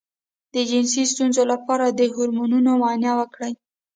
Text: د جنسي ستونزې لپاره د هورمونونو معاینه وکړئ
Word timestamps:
د 0.53 0.55
جنسي 0.69 1.03
ستونزې 1.11 1.43
لپاره 1.51 1.85
د 1.89 2.01
هورمونونو 2.13 2.71
معاینه 2.81 3.11
وکړئ 3.19 3.53